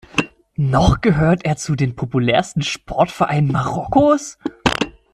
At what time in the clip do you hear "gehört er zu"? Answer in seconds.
1.01-1.75